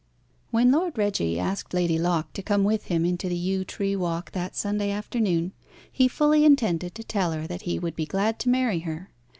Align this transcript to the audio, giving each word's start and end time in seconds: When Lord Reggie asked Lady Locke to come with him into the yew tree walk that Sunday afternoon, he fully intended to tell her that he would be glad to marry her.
When 0.49 0.71
Lord 0.71 0.97
Reggie 0.97 1.39
asked 1.39 1.75
Lady 1.75 1.99
Locke 1.99 2.33
to 2.33 2.41
come 2.41 2.63
with 2.63 2.85
him 2.85 3.05
into 3.05 3.29
the 3.29 3.35
yew 3.37 3.63
tree 3.63 3.95
walk 3.95 4.31
that 4.31 4.55
Sunday 4.55 4.89
afternoon, 4.89 5.51
he 5.91 6.07
fully 6.07 6.43
intended 6.43 6.95
to 6.95 7.03
tell 7.03 7.33
her 7.33 7.45
that 7.45 7.61
he 7.69 7.77
would 7.77 7.95
be 7.95 8.07
glad 8.07 8.39
to 8.39 8.49
marry 8.49 8.79
her. 8.79 9.11